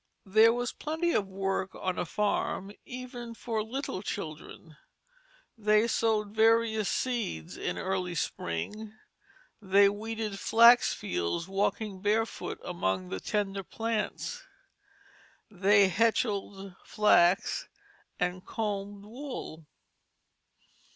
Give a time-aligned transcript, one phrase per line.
[0.25, 4.75] There was plenty of work on a farm even for little children;
[5.55, 8.93] they sowed various seeds in early spring;
[9.61, 14.41] they weeded flax fields, walking barefoot among the tender plants;
[15.51, 17.69] they hetchelled flax
[18.19, 19.67] and combed wool.